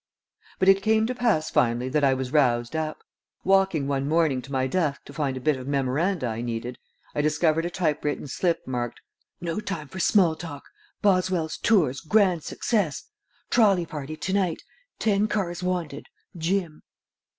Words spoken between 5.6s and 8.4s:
memoranda I needed, I discovered a type written